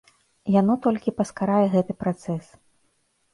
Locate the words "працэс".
2.01-2.45